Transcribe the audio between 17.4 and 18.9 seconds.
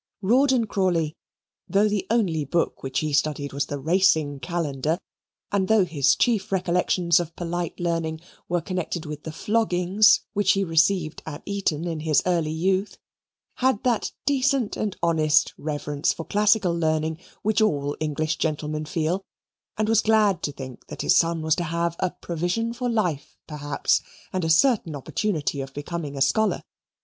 which all English gentlemen